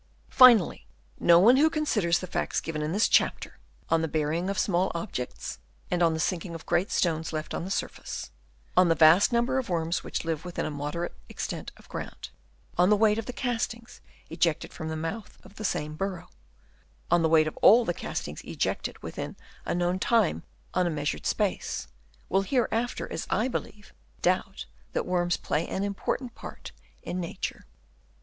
[0.31, 0.87] Finally,
[1.19, 3.59] no one who considers the facts given in this chapter—
[3.91, 5.59] on the burying of small objects
[5.91, 8.31] and on the sinking of great stones left on the surface—
[8.75, 12.29] on the vast number of worms which live within a moderate extent of ground—
[12.79, 14.01] on the weight of the castings
[14.31, 16.29] ejected from the mouth of the same burrow—
[17.11, 19.35] on the weight of all the cast ings ejected within
[19.67, 20.41] a known time
[20.73, 21.87] on a measured space—
[22.27, 23.93] will hereafter, as I believe,
[24.23, 26.71] doubt that worms play an important part
[27.03, 27.67] in nature.